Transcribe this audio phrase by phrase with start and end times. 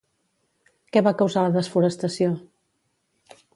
[0.95, 2.33] Què va causar la desforestació?